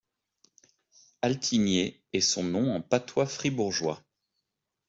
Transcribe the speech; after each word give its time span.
Altignei 1.21 2.01
est 2.11 2.21
son 2.21 2.43
nom 2.43 2.73
en 2.75 2.81
patois 2.81 3.27
fribourgeois. 3.27 4.01